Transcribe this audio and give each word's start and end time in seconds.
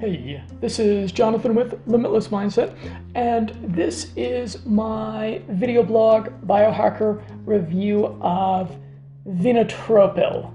Hey, 0.00 0.40
this 0.60 0.78
is 0.78 1.10
Jonathan 1.10 1.56
with 1.56 1.80
Limitless 1.88 2.28
Mindset, 2.28 2.72
and 3.16 3.48
this 3.74 4.12
is 4.14 4.64
my 4.64 5.42
video 5.48 5.82
blog 5.82 6.28
biohacker 6.46 7.20
review 7.44 8.16
of 8.20 8.76
Vinotropil. 9.26 10.54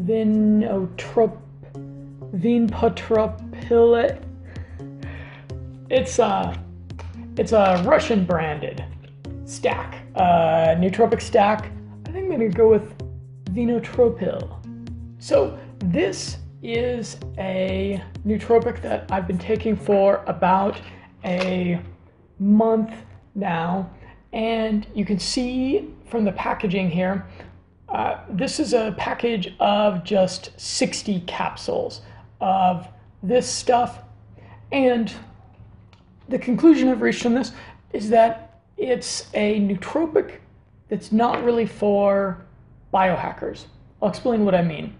Vinotrop, 0.00 1.38
Vinpotropil. 2.34 4.24
It's 5.88 6.18
a, 6.18 6.64
it's 7.36 7.52
a 7.52 7.80
Russian 7.86 8.24
branded 8.24 8.84
stack, 9.44 10.02
uh, 10.16 10.74
nootropic 10.74 11.22
stack. 11.22 11.70
I 12.08 12.10
think 12.10 12.24
I'm 12.24 12.30
gonna 12.32 12.48
go 12.48 12.68
with 12.68 12.92
Vinotropil. 13.54 14.56
So 15.20 15.56
this 15.78 16.38
is 16.62 17.16
a 17.38 18.02
nootropic 18.26 18.82
that 18.82 19.10
I've 19.10 19.26
been 19.26 19.38
taking 19.38 19.76
for 19.76 20.24
about 20.26 20.80
a 21.24 21.80
month 22.38 22.94
now. 23.34 23.90
And 24.32 24.86
you 24.94 25.04
can 25.04 25.18
see 25.18 25.88
from 26.06 26.24
the 26.24 26.32
packaging 26.32 26.90
here, 26.90 27.26
uh, 27.88 28.20
this 28.28 28.60
is 28.60 28.74
a 28.74 28.94
package 28.98 29.54
of 29.60 30.04
just 30.04 30.50
60 30.60 31.20
capsules 31.20 32.02
of 32.40 32.88
this 33.22 33.48
stuff. 33.48 34.00
And 34.72 35.12
the 36.28 36.38
conclusion 36.38 36.88
I've 36.88 37.00
reached 37.00 37.22
from 37.22 37.34
this 37.34 37.52
is 37.92 38.10
that 38.10 38.60
it's 38.76 39.28
a 39.34 39.60
nootropic 39.60 40.38
that's 40.88 41.12
not 41.12 41.42
really 41.42 41.66
for 41.66 42.44
biohackers. 42.92 43.66
I'll 44.02 44.10
explain 44.10 44.44
what 44.44 44.54
I 44.54 44.62
mean. 44.62 44.94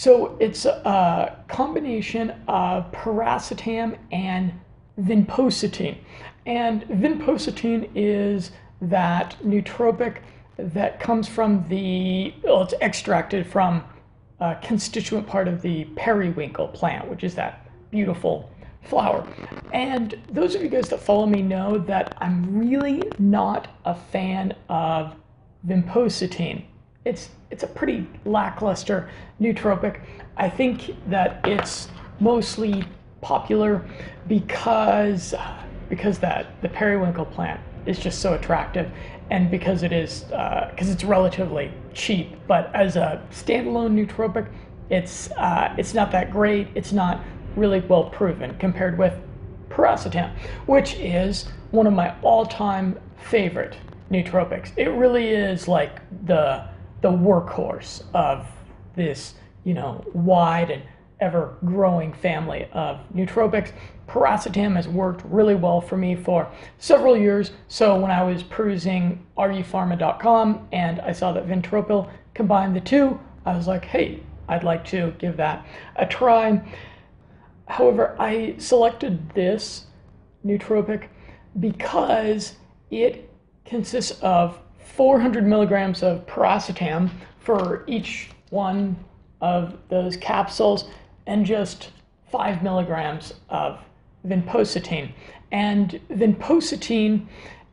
So 0.00 0.34
it's 0.40 0.64
a 0.64 1.36
combination 1.48 2.30
of 2.48 2.90
piracetam 2.90 3.98
and 4.10 4.50
vinpocetine. 4.98 5.98
And 6.46 6.84
vinpocetine 6.84 7.90
is 7.94 8.50
that 8.80 9.36
nootropic 9.44 10.22
that 10.56 11.00
comes 11.00 11.28
from 11.28 11.68
the, 11.68 12.32
well, 12.42 12.62
it's 12.62 12.72
extracted 12.80 13.46
from 13.46 13.84
a 14.40 14.56
constituent 14.62 15.26
part 15.26 15.46
of 15.46 15.60
the 15.60 15.84
periwinkle 15.96 16.68
plant, 16.68 17.06
which 17.10 17.22
is 17.22 17.34
that 17.34 17.70
beautiful 17.90 18.48
flower. 18.80 19.28
And 19.74 20.18
those 20.30 20.54
of 20.54 20.62
you 20.62 20.70
guys 20.70 20.88
that 20.88 21.00
follow 21.00 21.26
me 21.26 21.42
know 21.42 21.76
that 21.76 22.16
I'm 22.22 22.58
really 22.58 23.02
not 23.18 23.68
a 23.84 23.94
fan 23.94 24.54
of 24.70 25.14
vinpocetine 25.66 26.64
it's 27.10 27.28
it's 27.50 27.64
a 27.64 27.66
pretty 27.66 28.06
lackluster 28.24 29.10
nootropic. 29.40 30.00
I 30.36 30.48
think 30.48 30.94
that 31.10 31.40
it's 31.44 31.88
mostly 32.20 32.84
popular 33.20 33.84
because 34.28 35.34
because 35.88 36.20
that 36.20 36.62
the 36.62 36.68
periwinkle 36.68 37.26
plant 37.26 37.60
is 37.84 37.98
just 37.98 38.20
so 38.20 38.34
attractive, 38.34 38.90
and 39.30 39.50
because 39.50 39.82
it 39.82 39.92
is 39.92 40.22
because 40.22 40.88
uh, 40.88 40.92
it's 40.92 41.02
relatively 41.02 41.72
cheap. 41.92 42.36
But 42.46 42.72
as 42.74 42.94
a 42.94 43.20
standalone 43.32 43.92
nootropic, 43.98 44.48
it's 44.88 45.32
uh, 45.32 45.74
it's 45.76 45.92
not 45.92 46.12
that 46.12 46.30
great. 46.30 46.68
It's 46.76 46.92
not 46.92 47.20
really 47.56 47.80
well 47.80 48.04
proven 48.04 48.56
compared 48.58 48.96
with 48.96 49.14
piracetam, 49.68 50.30
which 50.66 50.94
is 50.94 51.46
one 51.72 51.88
of 51.88 51.92
my 51.92 52.14
all-time 52.22 52.98
favorite 53.16 53.76
nootropics. 54.12 54.70
It 54.76 54.88
really 54.90 55.28
is 55.28 55.66
like 55.66 56.00
the 56.26 56.69
the 57.02 57.10
workhorse 57.10 58.02
of 58.14 58.46
this, 58.96 59.34
you 59.64 59.74
know, 59.74 60.04
wide 60.12 60.70
and 60.70 60.82
ever 61.20 61.56
growing 61.64 62.12
family 62.12 62.68
of 62.72 63.00
nootropics. 63.14 63.72
Piracetam 64.08 64.74
has 64.74 64.88
worked 64.88 65.24
really 65.24 65.54
well 65.54 65.80
for 65.80 65.96
me 65.96 66.16
for 66.16 66.50
several 66.78 67.16
years. 67.16 67.52
So 67.68 67.96
when 67.98 68.10
I 68.10 68.22
was 68.22 68.42
perusing 68.42 69.24
rupharma.com 69.38 70.68
and 70.72 71.00
I 71.00 71.12
saw 71.12 71.32
that 71.32 71.46
Vinotropil 71.46 72.10
combined 72.34 72.74
the 72.74 72.80
two, 72.80 73.20
I 73.44 73.56
was 73.56 73.66
like, 73.66 73.84
hey, 73.84 74.20
I'd 74.48 74.64
like 74.64 74.84
to 74.86 75.14
give 75.18 75.36
that 75.36 75.64
a 75.96 76.06
try. 76.06 76.60
However, 77.68 78.16
I 78.18 78.56
selected 78.58 79.30
this 79.30 79.86
nootropic 80.44 81.06
because 81.58 82.56
it 82.90 83.30
consists 83.64 84.20
of 84.22 84.58
400 84.94 85.46
milligrams 85.46 86.02
of 86.02 86.26
piracetam 86.26 87.10
for 87.38 87.84
each 87.86 88.30
one 88.50 88.96
of 89.40 89.76
those 89.88 90.16
capsules 90.16 90.84
and 91.26 91.46
just 91.46 91.90
5 92.30 92.62
milligrams 92.62 93.34
of 93.48 93.78
vinpocetine. 94.26 95.12
And 95.52 96.00
vinpocetine 96.10 97.26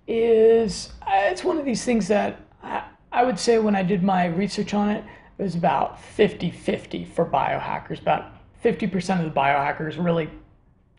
is, 0.08 0.94
it's 1.08 1.44
one 1.44 1.58
of 1.58 1.66
these 1.66 1.84
things 1.84 2.08
that 2.08 2.40
I, 2.64 2.84
I 3.12 3.24
would 3.24 3.40
say 3.40 3.60
when 3.60 3.76
I 3.76 3.84
did 3.84 4.04
my 4.04 4.26
research 4.28 4.74
on 4.74 4.90
it, 4.90 5.04
it 5.38 5.44
was 5.44 5.56
about 5.56 6.02
50 6.02 6.50
50 6.50 7.06
for 7.06 7.26
biohackers. 7.26 8.02
About 8.02 8.32
50% 8.64 9.20
of 9.20 9.26
the 9.26 9.40
biohackers 9.40 10.04
really 10.04 10.30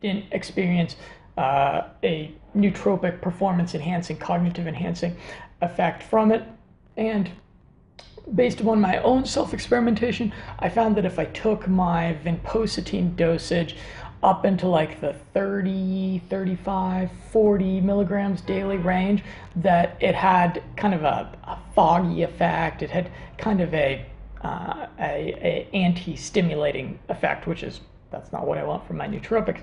didn't 0.00 0.26
experience 0.32 0.96
uh, 1.36 1.88
a 2.04 2.32
nootropic 2.56 3.20
performance 3.20 3.74
enhancing, 3.74 4.16
cognitive 4.16 4.66
enhancing 4.66 5.16
effect 5.60 6.02
from 6.02 6.32
it. 6.32 6.44
And 6.96 7.30
based 8.34 8.60
upon 8.60 8.80
my 8.80 8.98
own 8.98 9.24
self 9.24 9.54
experimentation, 9.54 10.32
I 10.58 10.68
found 10.68 10.96
that 10.96 11.04
if 11.04 11.18
I 11.18 11.26
took 11.26 11.68
my 11.68 12.16
vinpocetine 12.24 13.16
dosage 13.16 13.76
up 14.22 14.44
into 14.44 14.66
like 14.66 15.00
the 15.00 15.12
30, 15.32 16.22
35, 16.28 17.10
40 17.30 17.80
milligrams 17.80 18.40
daily 18.40 18.76
range, 18.76 19.22
that 19.56 19.96
it 20.00 20.14
had 20.14 20.62
kind 20.76 20.94
of 20.94 21.04
a, 21.04 21.36
a 21.44 21.58
foggy 21.74 22.22
effect. 22.22 22.82
It 22.82 22.90
had 22.90 23.10
kind 23.38 23.60
of 23.60 23.72
a, 23.74 24.04
uh, 24.42 24.86
a, 24.98 25.66
a 25.68 25.68
anti-stimulating 25.72 26.98
effect, 27.08 27.46
which 27.46 27.62
is 27.62 27.80
that's 28.10 28.32
not 28.32 28.46
what 28.46 28.58
I 28.58 28.64
want 28.64 28.86
from 28.86 28.96
my 28.96 29.06
nootropics. 29.06 29.60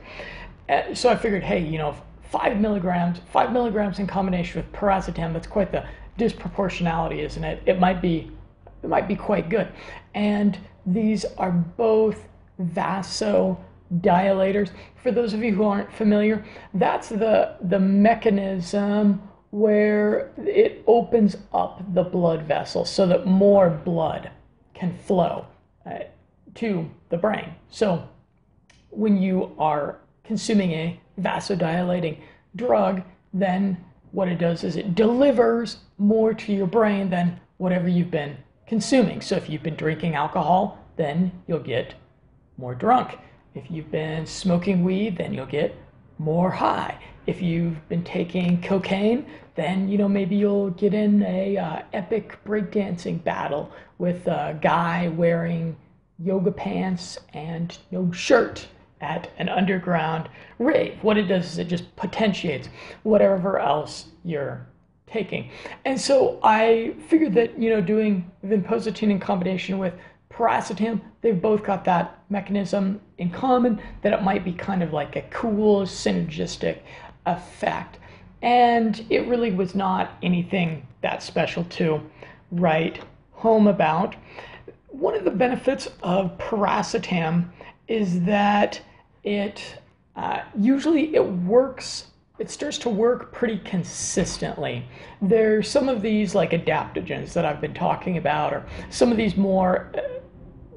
Uh, 0.69 0.93
so 0.93 1.09
I 1.09 1.15
figured, 1.15 1.43
hey, 1.43 1.59
you 1.59 1.77
know, 1.77 1.95
five 2.37 2.59
milligrams, 2.59 3.21
five 3.31 3.53
milligrams 3.53 3.99
in 3.99 4.07
combination 4.07 4.61
with 4.61 4.69
piracetam, 4.73 5.31
that's 5.31 5.47
quite 5.47 5.71
the 5.71 5.85
disproportionality, 6.19 7.19
isn't 7.19 7.45
it? 7.45 7.63
It 7.65 7.79
might 7.79 8.01
be, 8.01 8.29
it 8.83 8.89
might 8.89 9.07
be 9.07 9.15
quite 9.15 9.47
good. 9.47 9.69
And 10.13 10.59
these 10.85 11.23
are 11.37 11.51
both 11.51 12.27
vasodilators. 12.61 14.71
For 15.01 15.11
those 15.11 15.33
of 15.33 15.43
you 15.43 15.55
who 15.55 15.63
aren't 15.63 15.93
familiar, 15.93 16.43
that's 16.73 17.07
the, 17.07 17.55
the 17.61 17.79
mechanism 17.79 19.21
where 19.51 20.33
it 20.37 20.83
opens 20.87 21.37
up 21.53 21.81
the 21.93 22.03
blood 22.03 22.43
vessels 22.43 22.89
so 22.89 23.07
that 23.07 23.25
more 23.25 23.69
blood 23.69 24.29
can 24.73 24.93
flow 25.05 25.45
uh, 25.85 25.99
to 26.55 26.89
the 27.07 27.17
brain. 27.17 27.55
So 27.69 28.09
when 28.89 29.21
you 29.21 29.55
are 29.57 30.01
consuming 30.25 30.71
a 30.71 30.99
vasodilating 31.19 32.17
drug, 32.55 33.01
then 33.33 33.77
what 34.11 34.27
it 34.27 34.37
does 34.37 34.63
is 34.63 34.75
it 34.75 34.95
delivers 34.95 35.77
more 35.97 36.33
to 36.33 36.53
your 36.53 36.67
brain 36.67 37.09
than 37.09 37.39
whatever 37.57 37.87
you've 37.87 38.11
been 38.11 38.37
consuming. 38.67 39.21
So 39.21 39.35
if 39.35 39.49
you've 39.49 39.63
been 39.63 39.75
drinking 39.75 40.15
alcohol, 40.15 40.79
then 40.95 41.31
you'll 41.47 41.59
get 41.59 41.95
more 42.57 42.75
drunk. 42.75 43.17
If 43.53 43.69
you've 43.69 43.91
been 43.91 44.25
smoking 44.25 44.83
weed, 44.83 45.17
then 45.17 45.33
you'll 45.33 45.45
get 45.45 45.75
more 46.17 46.49
high. 46.49 46.97
If 47.27 47.41
you've 47.41 47.87
been 47.89 48.03
taking 48.03 48.61
cocaine, 48.61 49.25
then 49.55 49.87
you 49.87 49.97
know 49.97 50.07
maybe 50.07 50.35
you'll 50.35 50.71
get 50.71 50.93
in 50.93 51.23
a 51.23 51.57
uh, 51.57 51.79
epic 51.93 52.37
breakdancing 52.45 53.23
battle 53.23 53.71
with 53.97 54.27
a 54.27 54.57
guy 54.61 55.07
wearing 55.09 55.75
yoga 56.19 56.51
pants 56.51 57.17
and 57.33 57.77
no 57.91 58.11
shirt 58.11 58.67
at 59.05 59.29
an 59.37 59.49
underground 59.49 60.27
rave. 60.57 60.97
What 61.03 61.17
it 61.17 61.23
does 61.23 61.45
is 61.45 61.57
it 61.59 61.67
just 61.67 61.95
potentiates 61.95 62.69
whatever 63.03 63.59
else 63.59 64.05
you're 64.23 64.65
taking. 65.07 65.49
And 65.85 65.99
so 65.99 66.39
I 66.43 66.95
figured 67.07 67.33
that, 67.35 67.59
you 67.61 67.69
know, 67.69 67.81
doing 67.81 68.29
vinpocetine 68.45 69.11
in 69.11 69.19
combination 69.19 69.77
with 69.77 69.93
piracetam, 70.31 70.99
they've 71.21 71.41
both 71.41 71.63
got 71.63 71.85
that 71.85 72.19
mechanism 72.29 72.99
in 73.19 73.29
common, 73.29 73.79
that 74.01 74.13
it 74.13 74.23
might 74.23 74.43
be 74.43 74.51
kind 74.51 74.81
of 74.81 74.91
like 74.91 75.15
a 75.15 75.21
cool 75.29 75.83
synergistic 75.83 76.79
effect. 77.25 77.99
And 78.41 79.05
it 79.09 79.27
really 79.27 79.51
was 79.51 79.75
not 79.75 80.17
anything 80.21 80.85
that 81.01 81.23
special 81.23 81.63
to 81.65 82.01
write 82.51 82.99
home 83.31 83.67
about. 83.67 84.15
One 84.87 85.15
of 85.15 85.23
the 85.23 85.31
benefits 85.31 85.87
of 86.03 86.37
piracetam 86.37 87.49
is 87.87 88.21
that 88.21 88.81
it 89.25 89.81
uh, 90.15 90.41
usually 90.57 91.13
it 91.13 91.25
works 91.25 92.07
it 92.37 92.49
starts 92.49 92.77
to 92.79 92.89
work 92.89 93.31
pretty 93.31 93.59
consistently. 93.59 94.85
There's 95.21 95.69
some 95.69 95.87
of 95.87 96.01
these 96.01 96.35
like 96.35 96.51
adaptogens 96.51 97.31
that 97.33 97.45
I've 97.45 97.61
been 97.61 97.73
talking 97.73 98.17
about, 98.17 98.53
or 98.53 98.65
some 98.89 99.11
of 99.11 99.17
these 99.17 99.37
more 99.37 99.91
uh, 99.95 100.01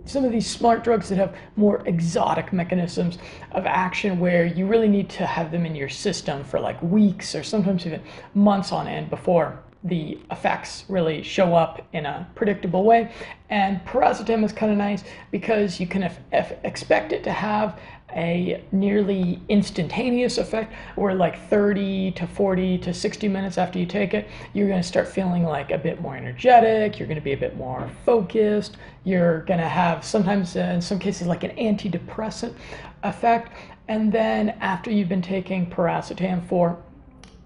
some 0.04 0.24
of 0.24 0.32
these 0.32 0.46
smart 0.46 0.84
drugs 0.84 1.10
that 1.10 1.16
have 1.16 1.36
more 1.56 1.86
exotic 1.86 2.50
mechanisms 2.50 3.18
of 3.52 3.66
action 3.66 4.18
where 4.18 4.46
you 4.46 4.66
really 4.66 4.88
need 4.88 5.10
to 5.10 5.26
have 5.26 5.50
them 5.50 5.66
in 5.66 5.74
your 5.74 5.90
system 5.90 6.42
for 6.44 6.58
like 6.58 6.80
weeks 6.82 7.34
or 7.34 7.42
sometimes 7.42 7.84
even 7.86 8.02
months 8.34 8.72
on 8.72 8.88
end 8.88 9.10
before 9.10 9.62
the 9.84 10.18
effects 10.30 10.84
really 10.88 11.22
show 11.22 11.54
up 11.54 11.86
in 11.92 12.06
a 12.06 12.26
predictable 12.34 12.84
way. 12.84 13.12
And 13.50 13.84
piracetam 13.84 14.44
is 14.44 14.52
kind 14.52 14.72
of 14.72 14.78
nice 14.78 15.04
because 15.30 15.78
you 15.78 15.86
can 15.86 16.10
expect 16.32 17.12
it 17.12 17.22
to 17.24 17.32
have 17.32 17.78
a 18.14 18.64
nearly 18.72 19.40
instantaneous 19.48 20.38
effect 20.38 20.72
where 20.96 21.14
like 21.14 21.48
30 21.48 22.12
to 22.12 22.26
40 22.26 22.78
to 22.78 22.94
60 22.94 23.28
minutes 23.28 23.58
after 23.58 23.78
you 23.78 23.84
take 23.84 24.14
it 24.14 24.26
you're 24.54 24.66
going 24.66 24.80
to 24.80 24.88
start 24.88 25.06
feeling 25.06 25.44
like 25.44 25.70
a 25.70 25.78
bit 25.78 26.00
more 26.00 26.16
energetic 26.16 26.98
you're 26.98 27.06
going 27.06 27.18
to 27.18 27.24
be 27.24 27.34
a 27.34 27.36
bit 27.36 27.54
more 27.56 27.90
focused 28.06 28.78
you're 29.04 29.40
going 29.42 29.60
to 29.60 29.68
have 29.68 30.04
sometimes 30.04 30.56
uh, 30.56 30.60
in 30.60 30.80
some 30.80 30.98
cases 30.98 31.26
like 31.26 31.44
an 31.44 31.50
antidepressant 31.56 32.54
effect. 33.02 33.52
And 33.88 34.12
then 34.12 34.50
after 34.60 34.90
you've 34.90 35.08
been 35.08 35.22
taking 35.22 35.68
piracetam 35.68 36.46
for 36.46 36.78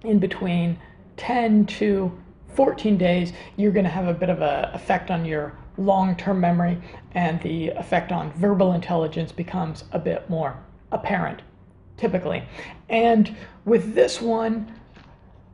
in 0.03 0.19
between 0.19 0.79
10 1.17 1.67
to 1.67 2.19
14 2.54 2.96
days 2.96 3.32
you're 3.56 3.72
going 3.72 3.84
to 3.84 3.90
have 3.90 4.08
a 4.08 4.14
bit 4.14 4.28
of 4.28 4.43
an 4.43 4.64
effect 4.75 5.10
on 5.10 5.25
your 5.25 5.56
long-term 5.78 6.40
memory 6.40 6.78
and 7.12 7.40
the 7.43 7.69
effect 7.70 8.12
on 8.12 8.32
verbal 8.32 8.72
intelligence 8.72 9.32
becomes 9.32 9.84
a 9.93 9.99
bit 9.99 10.28
more 10.28 10.56
apparent 10.90 11.43
typically. 11.96 12.43
And 12.88 13.34
with 13.64 13.94
this 13.94 14.20
one 14.20 14.72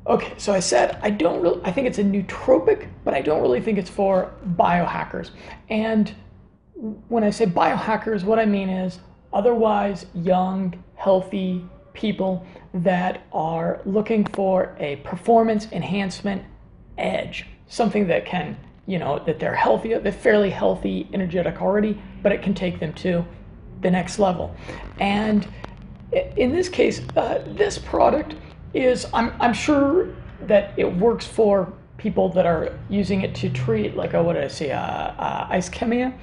okay 0.07 0.33
so 0.39 0.55
i 0.55 0.61
said 0.61 0.99
i 1.03 1.11
don't 1.11 1.43
really 1.43 1.61
i 1.65 1.71
think 1.71 1.87
it's 1.87 1.99
a 1.99 2.03
nootropic 2.05 2.89
but 3.05 3.13
i 3.13 3.21
don't 3.21 3.43
really 3.43 3.61
think 3.61 3.79
it's 3.79 3.91
for 3.91 4.33
biohackers. 4.57 5.31
And 5.69 6.15
when 7.09 7.25
i 7.25 7.31
say 7.31 7.45
biohackers 7.45 8.25
what 8.25 8.39
i 8.39 8.47
mean 8.47 8.69
is 8.71 9.01
otherwise 9.33 10.07
young 10.15 10.83
healthy 10.95 11.65
people 11.93 12.47
that 12.73 13.23
are 13.33 13.81
looking 13.85 14.25
for 14.25 14.77
a 14.79 14.97
performance 14.97 15.71
enhancement 15.73 16.43
edge 16.99 17.47
something 17.69 18.07
that 18.09 18.27
can 18.27 18.57
you 18.89 18.99
know, 18.99 19.23
that 19.27 19.39
they're 19.39 19.55
healthy, 19.55 19.95
they're 19.99 20.11
fairly 20.11 20.49
healthy, 20.49 21.07
energetic 21.13 21.61
already, 21.61 22.01
but 22.23 22.33
it 22.33 22.43
can 22.43 22.55
take 22.55 22.81
them 22.81 22.93
to 22.95 23.23
the 23.83 23.91
next 23.91 24.19
level. 24.19 24.57
And 24.99 25.47
in 26.37 26.53
this 26.53 26.71
case, 26.71 27.03
uh, 27.15 27.45
this 27.49 27.77
product 27.79 28.35
is, 28.73 29.07
I'm, 29.13 29.35
I'm 29.41 29.53
sure 29.53 30.09
that 30.47 30.73
it 30.79 30.91
works 30.97 31.27
for 31.27 31.71
people 31.99 32.31
that 32.31 32.47
are 32.47 32.79
using 32.89 33.21
it 33.21 33.35
to 33.35 33.51
treat, 33.51 33.95
like, 33.95 34.15
oh, 34.15 34.23
what 34.23 34.33
did 34.33 34.45
I 34.45 34.49
say, 34.49 34.73
uh, 34.73 34.81
uh, 34.81 35.53
ischemia. 35.53 36.17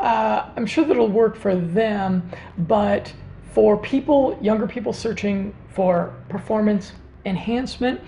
Uh, 0.00 0.50
I'm 0.56 0.66
sure 0.66 0.84
that 0.84 0.90
it'll 0.90 1.08
work 1.08 1.36
for 1.36 1.54
them, 1.54 2.28
but 2.58 3.12
for 3.52 3.76
people, 3.76 4.36
younger 4.42 4.66
people 4.66 4.92
searching 4.92 5.54
for 5.68 6.12
performance 6.28 6.92
enhancement, 7.24 8.00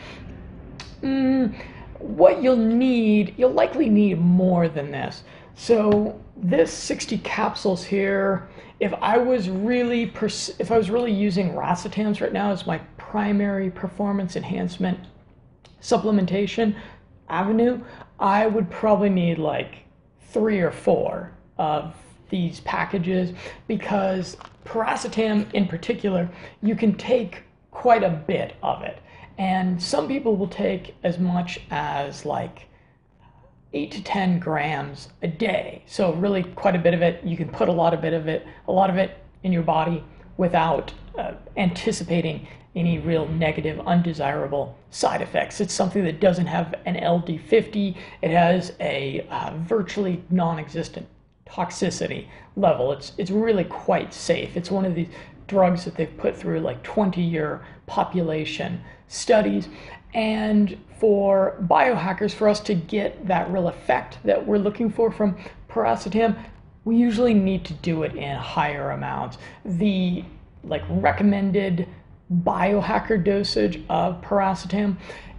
mm, 1.03 1.55
what 1.99 2.43
you'll 2.43 2.57
need, 2.57 3.35
you'll 3.37 3.53
likely 3.53 3.89
need 3.89 4.19
more 4.21 4.69
than 4.69 4.91
this. 4.91 5.25
So 5.55 6.19
this 6.37 6.73
60 6.73 7.19
capsules 7.19 7.85
here, 7.85 8.49
if 8.81 8.95
I 9.03 9.19
was 9.19 9.51
really 9.51 10.05
if 10.05 10.71
I 10.71 10.79
was 10.79 10.91
really 10.91 11.13
using 11.13 11.53
racetams 11.53 12.21
right 12.21 12.33
now 12.33 12.51
as 12.51 12.67
my 12.67 12.79
primary 12.97 13.71
performance 13.71 14.37
enhancement 14.37 14.99
supplementation 15.83 16.75
avenue, 17.29 17.81
I 18.19 18.47
would 18.47 18.71
probably 18.71 19.11
need 19.11 19.39
like 19.39 19.85
three 20.31 20.61
or 20.61 20.71
four 20.71 21.33
of 21.59 21.95
these 22.31 22.61
packages 22.61 23.33
because 23.67 24.37
piracetam 24.65 25.53
in 25.53 25.67
particular, 25.67 26.31
you 26.63 26.75
can 26.75 26.95
take 26.95 27.43
quite 27.71 28.03
a 28.03 28.11
bit 28.11 28.55
of 28.63 28.83
it. 28.83 28.99
And 29.41 29.83
some 29.83 30.07
people 30.07 30.37
will 30.37 30.49
take 30.49 30.95
as 31.03 31.19
much 31.19 31.61
as 31.71 32.27
like 32.27 32.69
eight 33.73 33.91
to 33.93 34.03
10 34.03 34.39
grams 34.39 35.09
a 35.23 35.29
day. 35.29 35.83
So 35.87 36.13
really 36.13 36.43
quite 36.43 36.77
a 36.77 36.79
bit 36.79 36.93
of 36.93 37.01
it. 37.01 37.25
You 37.25 37.39
can 37.39 37.49
put 37.49 37.71
a 37.71 37.73
lot 37.73 37.95
of 37.95 38.03
bit 38.03 38.13
of 38.13 38.29
it, 38.29 38.47
a 38.69 38.73
lot 38.73 38.91
of 38.91 38.99
it 38.99 39.17
in 39.43 39.51
your 39.51 39.63
body 39.63 40.05
without 40.37 40.93
uh, 41.17 41.33
anticipating 41.57 42.47
any 42.77 42.99
real 42.99 43.27
negative, 43.29 43.81
undesirable 43.87 44.77
side 44.91 45.23
effects. 45.23 45.59
It's 45.59 45.73
something 45.73 46.05
that 46.05 46.21
doesn't 46.21 46.47
have 46.47 46.75
an 46.85 46.97
LD50. 46.97 47.97
It 48.21 48.31
has 48.33 48.75
a 48.79 49.27
uh, 49.31 49.55
virtually 49.57 50.23
non-existent 50.29 51.09
toxicity 51.49 52.27
level. 52.57 52.93
It's 52.93 53.13
it's 53.17 53.31
really 53.31 53.65
quite 53.65 54.13
safe. 54.13 54.55
It's 54.55 54.71
one 54.71 54.85
of 54.85 54.95
these 54.95 55.09
drugs 55.51 55.85
that 55.85 55.97
they've 55.97 56.17
put 56.17 56.37
through 56.37 56.61
like 56.61 56.81
20 56.85 57.21
year 57.21 57.61
population 57.87 58.81
studies. 59.09 59.69
And 60.15 60.79
for 60.99 61.57
biohackers, 61.63 62.33
for 62.33 62.49
us 62.49 62.61
to 62.61 62.75
get 62.75 63.27
that 63.27 63.51
real 63.51 63.69
effect 63.69 64.19
that 64.25 64.47
we're 64.47 64.59
looking 64.59 64.91
for 64.91 65.11
from 65.11 65.37
piracetam, 65.69 66.39
we 66.85 66.97
usually 66.97 67.35
need 67.35 67.65
to 67.65 67.75
do 67.75 68.05
it 68.05 68.15
in 68.15 68.37
higher 68.37 68.93
amounts. 68.93 69.39
The 69.65 70.25
like 70.63 70.83
recommended 70.89 71.89
biohacker 72.33 73.25
dosage 73.25 73.83
of 73.89 74.21
piracetam 74.23 74.97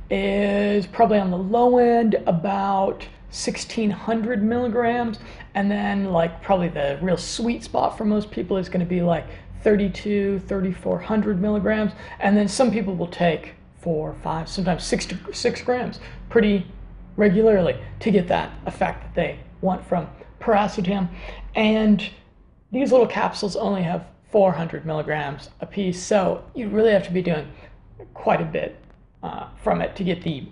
is 0.09 0.85
probably 0.87 1.19
on 1.19 1.31
the 1.31 1.37
low 1.37 1.77
end 1.77 2.15
about 2.27 3.07
1600 3.31 4.43
milligrams 4.43 5.19
and 5.53 5.71
then 5.71 6.11
like 6.11 6.41
probably 6.41 6.67
the 6.67 6.99
real 7.01 7.15
sweet 7.15 7.63
spot 7.63 7.97
for 7.97 8.03
most 8.03 8.29
people 8.29 8.57
is 8.57 8.67
going 8.67 8.81
to 8.81 8.85
be 8.85 9.01
like 9.01 9.25
32 9.63 10.39
3400 10.39 11.41
milligrams 11.41 11.91
and 12.19 12.35
then 12.35 12.47
some 12.47 12.71
people 12.71 12.95
will 12.95 13.07
take 13.07 13.53
four 13.79 14.15
five 14.23 14.47
sometimes 14.47 14.83
six 14.83 15.05
to, 15.05 15.17
six 15.33 15.61
grams 15.61 15.99
pretty 16.29 16.65
regularly 17.17 17.77
to 17.99 18.11
get 18.11 18.27
that 18.27 18.51
effect 18.65 19.03
that 19.03 19.15
they 19.15 19.39
want 19.61 19.85
from 19.87 20.07
piracetam. 20.39 21.07
And 21.55 22.09
these 22.71 22.91
little 22.91 23.07
capsules 23.07 23.55
only 23.55 23.83
have 23.83 24.07
400 24.31 24.85
milligrams 24.85 25.49
a 25.59 25.65
piece 25.65 26.01
so 26.01 26.43
you 26.55 26.69
really 26.69 26.91
have 26.91 27.03
to 27.03 27.11
be 27.11 27.21
doing 27.21 27.51
quite 28.13 28.41
a 28.41 28.45
bit 28.45 28.77
uh, 29.23 29.49
from 29.61 29.81
it 29.81 29.95
to 29.97 30.03
get 30.03 30.23
the 30.23 30.47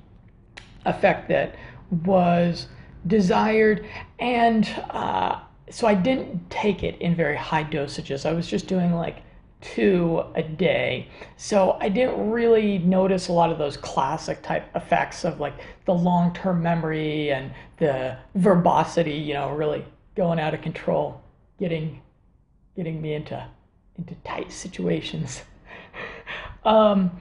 effect 0.86 1.30
that 1.30 1.56
was 2.04 2.68
desired. 3.08 3.86
And 4.20 4.68
uh, 4.90 5.40
so 5.70 5.88
I 5.88 5.94
didn't 5.94 6.50
take 6.50 6.84
it 6.84 7.00
in 7.02 7.16
very 7.16 7.36
high 7.36 7.64
dosages. 7.64 8.26
I 8.26 8.34
was 8.34 8.48
just 8.48 8.68
doing 8.68 8.94
like 8.94 9.24
two 9.62 10.24
a 10.36 10.44
day. 10.44 11.08
So 11.38 11.78
I 11.82 11.90
didn't 11.90 12.30
really 12.30 12.78
notice 12.80 13.28
a 13.28 13.34
lot 13.34 13.52
of 13.52 13.58
those 13.58 13.78
classic 13.78 14.42
type 14.42 14.66
effects 14.76 15.26
of 15.26 15.40
like 15.40 15.54
the 15.86 15.94
long 15.94 16.34
term 16.34 16.62
memory 16.64 17.32
and 17.32 17.52
the 17.78 18.18
verbosity, 18.36 19.14
you 19.14 19.34
know, 19.34 19.52
really 19.52 19.86
going 20.16 20.40
out 20.40 20.54
of 20.54 20.62
control, 20.62 21.22
getting 21.60 22.02
getting 22.76 23.02
me 23.02 23.14
into 23.14 23.46
into 23.98 24.16
tight 24.24 24.52
situations. 24.52 25.44
um, 26.64 27.12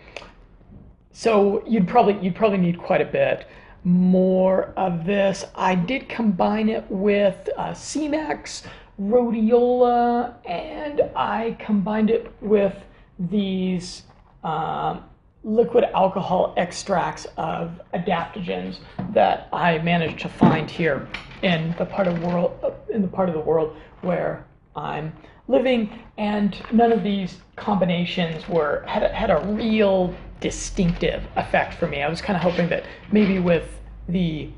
so 1.12 1.64
you'd 1.66 1.88
probably 1.88 2.18
you'd 2.22 2.36
probably 2.36 2.58
need 2.58 2.78
quite 2.78 3.00
a 3.00 3.06
bit 3.06 3.48
more 3.88 4.72
of 4.76 5.04
this. 5.04 5.44
I 5.54 5.74
did 5.74 6.08
combine 6.08 6.68
it 6.68 6.84
with 6.90 7.48
uh, 7.56 7.70
Semax, 7.70 8.62
rhodiola, 9.00 10.34
and 10.46 11.02
I 11.16 11.56
combined 11.58 12.10
it 12.10 12.30
with 12.40 12.74
these 13.18 14.02
um, 14.44 15.04
liquid 15.42 15.84
alcohol 15.94 16.52
extracts 16.56 17.26
of 17.36 17.80
adaptogens 17.94 18.78
that 19.12 19.48
I 19.52 19.78
managed 19.78 20.20
to 20.20 20.28
find 20.28 20.70
here 20.70 21.08
in 21.42 21.74
the 21.78 21.86
part 21.86 22.06
of 22.06 22.22
world 22.22 22.74
in 22.90 23.02
the 23.02 23.08
part 23.08 23.28
of 23.28 23.34
the 23.34 23.40
world 23.40 23.76
where 24.02 24.44
I'm 24.76 25.12
living, 25.46 25.98
and 26.18 26.60
none 26.72 26.92
of 26.92 27.02
these 27.02 27.38
combinations 27.56 28.48
were 28.48 28.84
had 28.86 29.02
had 29.12 29.30
a 29.30 29.40
real 29.46 30.14
distinctive 30.40 31.26
effect 31.36 31.74
for 31.74 31.86
me. 31.86 32.02
I 32.02 32.08
was 32.08 32.20
kind 32.20 32.36
of 32.36 32.42
hoping 32.42 32.68
that 32.68 32.84
maybe 33.10 33.38
with 33.38 33.77
the 34.08 34.50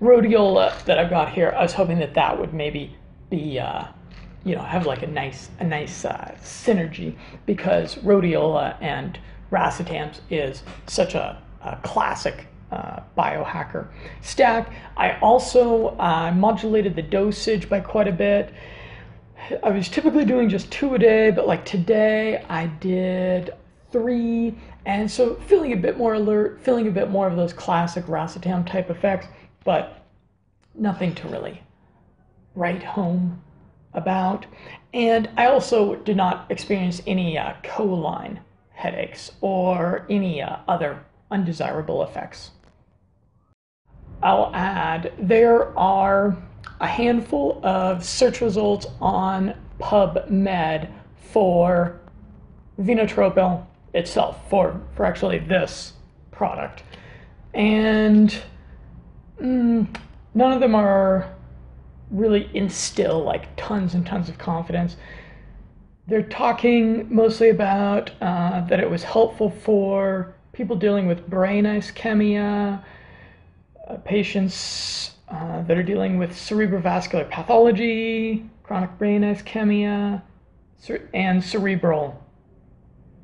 rhodiola 0.00 0.84
that 0.84 0.98
I've 0.98 1.10
got 1.10 1.32
here, 1.32 1.54
I 1.56 1.62
was 1.62 1.72
hoping 1.72 1.98
that 1.98 2.14
that 2.14 2.38
would 2.38 2.54
maybe 2.54 2.96
be, 3.30 3.58
uh, 3.58 3.84
you 4.44 4.54
know, 4.54 4.62
have 4.62 4.86
like 4.86 5.02
a 5.02 5.06
nice, 5.06 5.50
a 5.58 5.64
nice 5.64 6.04
uh, 6.04 6.36
synergy 6.42 7.16
because 7.46 7.96
rhodiola 7.96 8.76
and 8.80 9.18
racetams 9.50 10.20
is 10.30 10.62
such 10.86 11.14
a, 11.14 11.42
a 11.62 11.76
classic 11.82 12.46
uh, 12.70 13.00
biohacker 13.16 13.88
stack. 14.20 14.72
I 14.96 15.18
also 15.20 15.96
uh, 15.98 16.32
modulated 16.32 16.94
the 16.94 17.02
dosage 17.02 17.68
by 17.68 17.80
quite 17.80 18.08
a 18.08 18.12
bit. 18.12 18.52
I 19.62 19.70
was 19.70 19.88
typically 19.88 20.24
doing 20.24 20.48
just 20.48 20.70
two 20.70 20.94
a 20.94 20.98
day, 20.98 21.30
but 21.30 21.46
like 21.46 21.64
today 21.64 22.44
I 22.48 22.66
did 22.66 23.52
three, 23.90 24.54
and 24.88 25.10
so 25.10 25.34
feeling 25.46 25.74
a 25.74 25.76
bit 25.76 25.98
more 25.98 26.14
alert, 26.14 26.62
feeling 26.62 26.88
a 26.88 26.90
bit 26.90 27.10
more 27.10 27.28
of 27.28 27.36
those 27.36 27.52
classic 27.52 28.06
racetam 28.06 28.66
type 28.66 28.88
effects, 28.88 29.26
but 29.62 30.02
nothing 30.74 31.14
to 31.14 31.28
really 31.28 31.62
write 32.54 32.82
home 32.82 33.42
about. 33.92 34.46
And 34.94 35.28
I 35.36 35.48
also 35.48 35.96
did 35.96 36.16
not 36.16 36.50
experience 36.50 37.02
any 37.06 37.36
uh, 37.36 37.52
choline 37.62 38.38
headaches 38.70 39.30
or 39.42 40.06
any 40.08 40.40
uh, 40.40 40.56
other 40.66 41.04
undesirable 41.30 42.02
effects. 42.02 42.52
I'll 44.22 44.50
add 44.54 45.12
there 45.18 45.78
are 45.78 46.34
a 46.80 46.86
handful 46.86 47.60
of 47.62 48.02
search 48.06 48.40
results 48.40 48.86
on 49.02 49.54
PubMed 49.80 50.90
for 51.30 52.00
Venotropil 52.80 53.67
itself, 53.94 54.48
for, 54.48 54.80
for 54.94 55.04
actually 55.04 55.38
this 55.38 55.94
product. 56.30 56.82
And 57.54 58.36
mm, 59.40 59.96
none 60.34 60.52
of 60.52 60.60
them 60.60 60.74
are 60.74 61.34
really 62.10 62.50
instill 62.54 63.22
like 63.22 63.54
tons 63.56 63.94
and 63.94 64.06
tons 64.06 64.28
of 64.28 64.38
confidence. 64.38 64.96
They're 66.06 66.22
talking 66.22 67.12
mostly 67.14 67.50
about 67.50 68.10
uh, 68.22 68.62
that 68.66 68.80
it 68.80 68.88
was 68.88 69.02
helpful 69.02 69.50
for 69.50 70.34
people 70.52 70.74
dealing 70.74 71.06
with 71.06 71.28
brain 71.28 71.64
ischemia, 71.64 72.82
uh, 73.88 73.96
patients 74.04 75.12
uh, 75.28 75.62
that 75.62 75.76
are 75.76 75.82
dealing 75.82 76.18
with 76.18 76.30
cerebrovascular 76.30 77.28
pathology, 77.28 78.48
chronic 78.62 78.96
brain 78.98 79.22
ischemia, 79.22 80.22
and 81.12 81.44
cerebral 81.44 82.22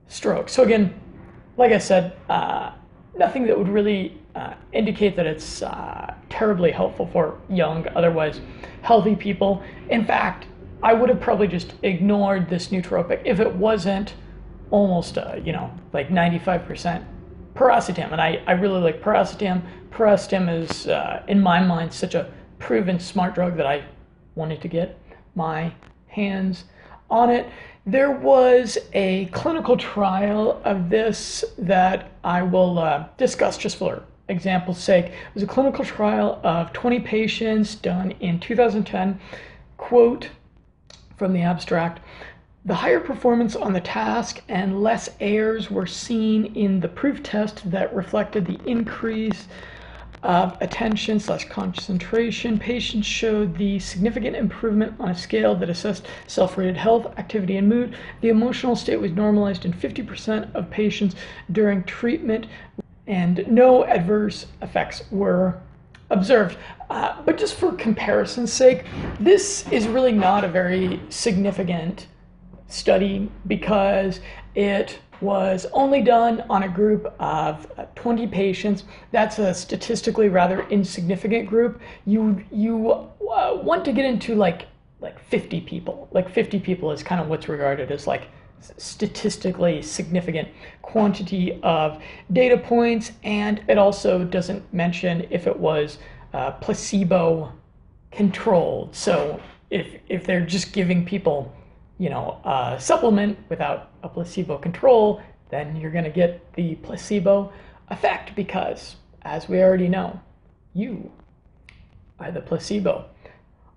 stroke. 0.08 0.48
So 0.48 0.62
again, 0.62 0.94
like 1.56 1.72
I 1.72 1.78
said, 1.78 2.16
uh, 2.28 2.72
nothing 3.16 3.46
that 3.46 3.56
would 3.56 3.68
really 3.68 4.18
uh, 4.34 4.54
indicate 4.72 5.16
that 5.16 5.26
it's 5.26 5.62
uh, 5.62 6.14
terribly 6.28 6.70
helpful 6.70 7.06
for 7.06 7.40
young, 7.48 7.86
otherwise 7.94 8.40
healthy 8.82 9.14
people. 9.14 9.62
In 9.90 10.04
fact, 10.04 10.46
I 10.82 10.92
would 10.92 11.08
have 11.08 11.20
probably 11.20 11.48
just 11.48 11.74
ignored 11.82 12.48
this 12.48 12.68
nootropic 12.68 13.22
if 13.24 13.40
it 13.40 13.54
wasn't 13.54 14.14
almost, 14.70 15.16
uh, 15.18 15.36
you 15.42 15.52
know, 15.52 15.72
like 15.92 16.08
95% 16.08 17.04
piracetam. 17.54 18.12
And 18.12 18.20
I, 18.20 18.42
I 18.46 18.52
really 18.52 18.80
like 18.80 19.00
piracetam. 19.00 19.62
Piracetam 19.90 20.52
is, 20.62 20.88
uh, 20.88 21.22
in 21.28 21.40
my 21.40 21.60
mind, 21.60 21.92
such 21.92 22.14
a 22.14 22.30
proven 22.58 22.98
smart 22.98 23.34
drug 23.34 23.56
that 23.56 23.66
I 23.66 23.84
wanted 24.34 24.60
to 24.62 24.68
get 24.68 24.98
my 25.34 25.72
hands 26.08 26.64
on 27.14 27.30
it. 27.30 27.48
There 27.86 28.10
was 28.10 28.76
a 28.92 29.26
clinical 29.26 29.76
trial 29.76 30.60
of 30.64 30.90
this 30.90 31.44
that 31.56 32.10
I 32.24 32.42
will 32.42 32.78
uh, 32.78 33.06
discuss 33.16 33.56
just 33.56 33.76
for 33.76 34.02
example's 34.28 34.78
sake. 34.78 35.06
It 35.06 35.34
was 35.34 35.42
a 35.42 35.46
clinical 35.46 35.84
trial 35.84 36.40
of 36.42 36.72
20 36.72 37.00
patients 37.00 37.76
done 37.76 38.10
in 38.20 38.40
2010. 38.40 39.20
Quote 39.76 40.30
from 41.16 41.32
the 41.32 41.42
abstract 41.42 42.00
The 42.64 42.74
higher 42.74 43.00
performance 43.00 43.54
on 43.54 43.74
the 43.74 43.80
task 43.80 44.42
and 44.48 44.82
less 44.82 45.10
errors 45.20 45.70
were 45.70 45.86
seen 45.86 46.46
in 46.56 46.80
the 46.80 46.88
proof 46.88 47.22
test 47.22 47.70
that 47.70 47.94
reflected 47.94 48.46
the 48.46 48.58
increase 48.66 49.46
attention 50.24 51.20
slash 51.20 51.48
concentration. 51.48 52.58
Patients 52.58 53.06
showed 53.06 53.56
the 53.56 53.78
significant 53.78 54.36
improvement 54.36 54.94
on 54.98 55.10
a 55.10 55.14
scale 55.14 55.54
that 55.56 55.68
assessed 55.68 56.06
self-rated 56.26 56.76
health, 56.76 57.06
activity, 57.18 57.56
and 57.56 57.68
mood. 57.68 57.96
The 58.22 58.30
emotional 58.30 58.74
state 58.74 58.96
was 58.96 59.12
normalized 59.12 59.64
in 59.64 59.72
50% 59.72 60.54
of 60.54 60.70
patients 60.70 61.14
during 61.52 61.84
treatment, 61.84 62.46
and 63.06 63.44
no 63.48 63.84
adverse 63.84 64.46
effects 64.62 65.02
were 65.10 65.60
observed. 66.10 66.56
Uh, 66.88 67.20
but 67.22 67.36
just 67.36 67.54
for 67.54 67.72
comparison's 67.72 68.52
sake, 68.52 68.84
this 69.20 69.70
is 69.70 69.86
really 69.86 70.12
not 70.12 70.44
a 70.44 70.48
very 70.48 71.00
significant 71.10 72.06
study 72.68 73.30
because 73.46 74.20
it 74.54 74.98
was 75.24 75.66
only 75.72 76.02
done 76.02 76.44
on 76.50 76.64
a 76.64 76.68
group 76.68 77.12
of 77.18 77.66
uh, 77.78 77.86
20 77.96 78.26
patients. 78.26 78.84
That's 79.10 79.38
a 79.38 79.54
statistically 79.54 80.28
rather 80.28 80.68
insignificant 80.68 81.48
group. 81.48 81.80
You 82.04 82.44
you 82.52 82.90
uh, 82.90 83.58
want 83.62 83.84
to 83.86 83.92
get 83.92 84.04
into 84.04 84.34
like 84.34 84.66
like 85.00 85.18
50 85.18 85.62
people. 85.62 86.08
Like 86.12 86.28
50 86.28 86.60
people 86.60 86.92
is 86.92 87.02
kind 87.02 87.20
of 87.20 87.28
what's 87.28 87.48
regarded 87.48 87.90
as 87.90 88.06
like 88.06 88.28
statistically 88.78 89.82
significant 89.82 90.48
quantity 90.82 91.58
of 91.62 92.02
data 92.32 92.56
points, 92.56 93.12
and 93.22 93.62
it 93.68 93.78
also 93.78 94.24
doesn't 94.24 94.62
mention 94.72 95.26
if 95.30 95.46
it 95.46 95.58
was 95.58 95.98
uh, 96.32 96.50
placebo 96.52 97.52
controlled. 98.12 98.94
So 98.94 99.40
if 99.70 99.96
if 100.08 100.26
they're 100.26 100.46
just 100.46 100.72
giving 100.72 101.04
people 101.04 101.52
you 101.98 102.10
know, 102.10 102.40
a 102.44 102.76
supplement 102.80 103.38
without 103.48 103.90
a 104.02 104.08
placebo 104.08 104.58
control, 104.58 105.22
then 105.50 105.76
you're 105.76 105.90
going 105.90 106.04
to 106.04 106.10
get 106.10 106.52
the 106.54 106.74
placebo 106.76 107.52
effect 107.88 108.34
because, 108.34 108.96
as 109.22 109.48
we 109.48 109.62
already 109.62 109.88
know, 109.88 110.20
you 110.72 111.10
are 112.18 112.32
the 112.32 112.40
placebo, 112.40 113.08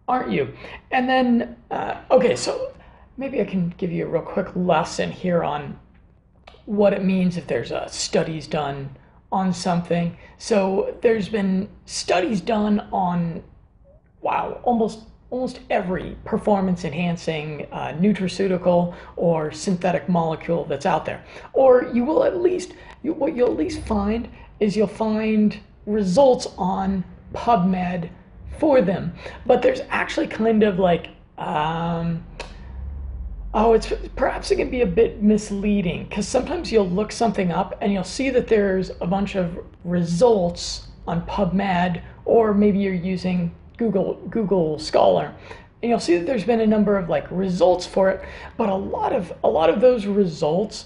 aren't 0.08 0.32
you? 0.32 0.54
And 0.92 1.08
then, 1.08 1.58
uh, 1.70 2.02
okay, 2.10 2.36
so 2.36 2.74
maybe 3.18 3.42
I 3.42 3.46
can 3.46 3.74
give 3.78 3.92
you 3.92 4.06
a 4.06 4.10
real 4.10 4.22
quick 4.22 4.48
lesson 4.56 5.12
here 5.12 5.44
on 5.44 5.80
what 6.66 6.94
it 6.94 7.04
means 7.04 7.38
if 7.38 7.48
there's 7.48 7.72
uh, 7.72 7.88
studies 7.88 8.48
done 8.48 8.96
on 9.32 9.54
something. 9.54 10.18
So 10.38 10.98
there's 11.02 11.30
been 11.30 11.70
studies 11.86 12.42
done 12.42 12.80
on, 12.92 13.44
wow, 14.22 14.60
almost 14.64 15.04
almost 15.30 15.60
every 15.70 16.16
performance 16.24 16.86
enhancing 16.86 17.68
uh, 17.72 17.90
nutraceutical 18.00 18.96
or 19.16 19.52
synthetic 19.52 20.08
molecule 20.08 20.64
that's 20.66 20.86
out 20.86 21.06
there. 21.06 21.24
Or 21.54 21.90
you 21.94 22.06
will 22.06 22.24
at 22.24 22.38
least, 22.38 22.74
you, 23.04 23.14
what 23.14 23.36
you'll 23.36 23.52
at 23.52 23.58
least 23.58 23.86
find 23.86 24.30
is 24.60 24.76
you'll 24.76 24.88
find 24.88 25.60
results 25.86 26.48
on 26.58 27.04
PubMed 27.34 28.10
for 28.58 28.82
them. 28.82 29.14
But 29.46 29.62
there's 29.62 29.82
actually 29.90 30.28
kind 30.28 30.64
of 30.64 30.80
like, 30.80 31.10
um, 31.38 32.24
oh, 33.54 33.74
it's 33.74 33.92
perhaps 34.16 34.50
it 34.52 34.56
can 34.56 34.70
be 34.70 34.82
a 34.82 34.88
bit 34.88 35.22
misleading 35.22 36.06
because 36.06 36.28
sometimes 36.28 36.72
you'll 36.72 36.90
look 36.90 37.12
something 37.12 37.52
up 37.52 37.78
and 37.82 37.92
you'll 37.92 38.04
see 38.04 38.30
that 38.30 38.48
there's 38.48 38.92
a 39.02 39.08
bunch 39.08 39.36
of 39.36 39.60
results 39.84 40.88
on 41.06 41.26
PubMed, 41.26 42.02
or 42.26 42.54
maybe 42.54 42.80
you're 42.80 42.94
using 42.94 43.54
Google 43.78 44.16
Google 44.30 44.80
Scholar, 44.80 45.34
and 45.82 45.90
you'll 45.90 46.00
see 46.00 46.18
that 46.18 46.26
there's 46.26 46.44
been 46.44 46.62
a 46.62 46.68
number 46.68 46.98
of 46.98 47.10
like 47.10 47.30
results 47.32 47.86
for 47.86 48.10
it, 48.10 48.24
but 48.58 48.70
a 48.70 48.76
lot 48.76 49.14
of 49.14 49.32
a 49.44 49.50
lot 49.50 49.70
of 49.70 49.82
those 49.82 50.06
results 50.06 50.86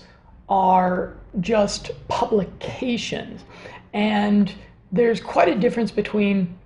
are 0.49 1.13
just 1.39 1.91
publications, 2.07 3.43
and 3.93 4.53
there's 4.91 5.21
quite 5.21 5.47
a 5.47 5.55
difference 5.55 5.91
between 5.91 6.57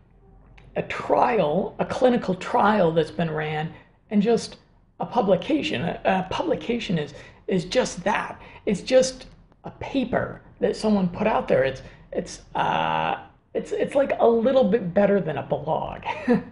a 0.76 0.82
trial, 0.84 1.76
a 1.80 1.86
clinical 1.86 2.36
trial 2.36 2.92
that's 2.92 3.12
been 3.12 3.32
ran, 3.32 3.72
and 4.10 4.22
just 4.22 4.58
a 5.00 5.06
publication. 5.06 5.82
A, 5.82 6.02
a 6.06 6.28
publication 6.30 6.98
is 6.98 7.14
is 7.48 7.66
just 7.66 8.04
that. 8.04 8.42
It's 8.66 8.82
just 8.82 9.28
a 9.64 9.72
paper 9.72 10.42
that 10.60 10.76
someone 10.76 11.08
put 11.10 11.28
out 11.28 11.48
there. 11.48 11.64
It's 11.64 11.82
it's 12.12 12.42
uh, 12.56 13.20
it's 13.56 13.72
it's 13.72 13.96
like 13.96 14.12
a 14.20 14.28
little 14.28 14.66
bit 14.66 14.94
better 14.94 15.20
than 15.22 15.38
a 15.38 15.44
blog. 15.44 16.04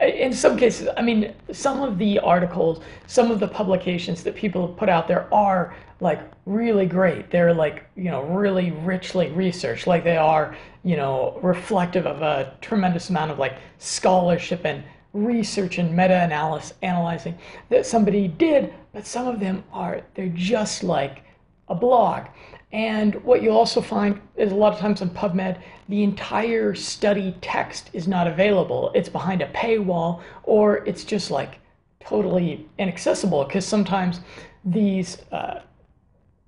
in 0.00 0.32
some 0.32 0.56
cases, 0.56 0.88
I 0.96 1.02
mean, 1.02 1.34
some 1.52 1.82
of 1.82 1.98
the 1.98 2.18
articles, 2.18 2.82
some 3.06 3.30
of 3.30 3.38
the 3.38 3.48
publications 3.48 4.22
that 4.24 4.34
people 4.34 4.66
have 4.66 4.76
put 4.76 4.88
out 4.88 5.06
there 5.06 5.32
are 5.32 5.74
like 6.00 6.20
really 6.46 6.86
great. 6.86 7.30
They're 7.30 7.54
like, 7.54 7.84
you 7.96 8.10
know, 8.10 8.22
really 8.22 8.70
richly 8.70 9.30
researched, 9.30 9.86
like 9.86 10.02
they 10.02 10.16
are, 10.16 10.56
you 10.82 10.96
know, 10.96 11.38
reflective 11.42 12.06
of 12.06 12.22
a 12.22 12.56
tremendous 12.60 13.10
amount 13.10 13.30
of 13.30 13.38
like 13.38 13.58
scholarship 13.78 14.64
and 14.64 14.82
research 15.12 15.78
and 15.78 15.94
meta-analysis 15.94 16.74
analyzing 16.82 17.36
that 17.68 17.84
somebody 17.84 18.28
did, 18.28 18.72
but 18.92 19.06
some 19.06 19.26
of 19.28 19.40
them 19.40 19.62
are 19.72 20.02
they're 20.14 20.28
just 20.28 20.82
like 20.82 21.22
a 21.68 21.74
blog. 21.74 22.26
And 22.72 23.16
what 23.24 23.42
you'll 23.42 23.56
also 23.56 23.80
find 23.80 24.20
is 24.36 24.52
a 24.52 24.54
lot 24.54 24.72
of 24.72 24.78
times 24.78 25.02
on 25.02 25.10
PubMed, 25.10 25.60
the 25.88 26.04
entire 26.04 26.74
study 26.74 27.36
text 27.40 27.90
is 27.92 28.06
not 28.06 28.28
available. 28.28 28.92
It's 28.94 29.08
behind 29.08 29.42
a 29.42 29.48
paywall 29.48 30.22
or 30.44 30.86
it's 30.86 31.02
just 31.02 31.30
like 31.30 31.58
totally 31.98 32.68
inaccessible 32.78 33.44
because 33.44 33.66
sometimes 33.66 34.20
these 34.64 35.18
uh, 35.32 35.62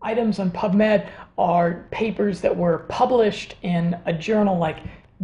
items 0.01 0.39
on 0.39 0.51
PubMed 0.51 1.09
are 1.39 1.87
papers 1.91 2.41
that 2.41 2.57
were 2.57 2.79
published 2.89 3.57
in 3.63 3.99
a 4.07 4.13
journal 4.13 4.59
like 4.59 4.79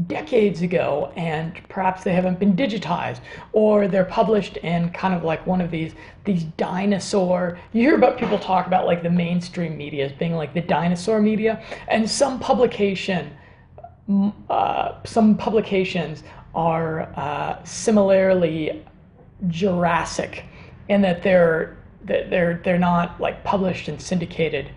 decades 0.07 0.63
ago 0.63 1.13
and 1.17 1.61
perhaps 1.69 2.05
they 2.05 2.13
haven't 2.13 2.39
been 2.39 2.55
digitized 2.55 3.21
or 3.53 3.89
they're 3.89 4.05
published 4.05 4.57
in 4.59 4.91
kind 4.91 5.13
of 5.13 5.25
like 5.25 5.45
one 5.47 5.61
of 5.61 5.71
these 5.71 5.95
these 6.25 6.45
dinosaur 6.45 7.59
you 7.73 7.83
hear 7.83 7.97
about 7.97 8.17
people 8.17 8.39
talk 8.39 8.67
about 8.67 8.87
like 8.87 9.03
the 9.03 9.11
mainstream 9.11 9.77
media 9.77 10.05
as 10.05 10.13
being 10.13 10.35
like 10.35 10.55
the 10.55 10.61
dinosaur 10.61 11.21
media 11.21 11.65
and 11.89 12.09
some 12.09 12.39
publication 12.39 13.31
uh, 14.49 14.95
some 15.05 15.37
publications 15.37 16.23
are 16.55 17.03
uh, 17.17 17.63
similarly 17.65 18.85
Jurassic 19.49 20.45
in 20.89 21.03
that 21.03 21.23
they're 21.23 21.77
they're 22.05 22.61
they're 22.65 22.79
not 22.79 23.21
like 23.21 23.45
published 23.45 23.89
and 23.89 24.01
syndicated 24.01 24.71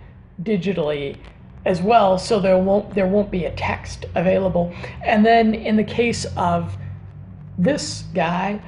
digitally 0.43 1.17
as 1.65 1.81
well, 1.81 2.17
so 2.17 2.39
there 2.39 2.57
won't 2.57 2.93
there 2.93 3.07
won't 3.07 3.29
be 3.31 3.45
a 3.45 3.51
text 3.51 4.05
available. 4.15 4.73
And 5.03 5.25
then 5.25 5.53
in 5.53 5.75
the 5.75 5.83
case 5.83 6.25
of 6.35 6.75
this 7.57 8.03
guy, 8.13 8.61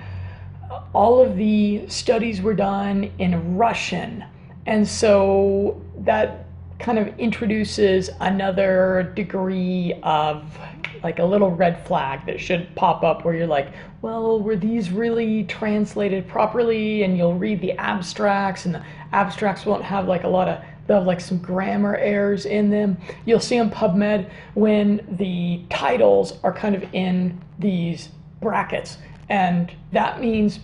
all 0.94 1.22
of 1.22 1.36
the 1.36 1.88
studies 1.88 2.42
were 2.42 2.54
done 2.54 3.12
in 3.18 3.58
Russian, 3.58 4.24
and 4.66 4.88
so 4.88 5.82
that 6.00 6.46
kind 6.80 7.00
of 7.00 7.18
introduces 7.18 8.10
another 8.20 9.14
degree 9.16 9.94
of 10.04 10.58
like 11.04 11.20
a 11.20 11.24
little 11.24 11.52
red 11.52 11.86
flag 11.86 12.26
that 12.26 12.40
should 12.40 12.74
pop 12.76 13.04
up 13.04 13.26
where 13.26 13.34
you're 13.34 13.48
like, 13.48 13.74
well, 14.02 14.40
were 14.40 14.56
these 14.56 14.90
really 14.90 15.44
translated 15.44 16.28
properly? 16.28 17.04
And 17.04 17.18
you'll 17.18 17.38
read 17.38 17.62
the 17.62 17.74
abstracts, 17.74 18.66
and 18.66 18.76
the 18.76 18.84
abstracts 19.12 19.66
won't 19.66 19.84
have 19.84 20.08
like 20.08 20.24
a 20.24 20.28
lot 20.28 20.48
of 20.48 20.64
they'll 20.88 20.98
have 20.98 21.08
like 21.08 21.22
some 21.22 21.38
grammar 21.38 21.96
errors 21.96 22.46
in 22.46 22.70
them. 22.70 22.98
You'll 23.26 23.40
see 23.40 23.60
on 23.60 23.70
PubMed 23.70 24.30
when 24.54 25.06
the 25.18 25.62
titles 25.70 26.40
are 26.44 26.54
kind 26.54 26.76
of 26.76 26.84
in 26.94 27.42
these 27.60 28.10
brackets, 28.42 28.98
and 29.30 29.72
that 29.92 30.20
means 30.20 30.60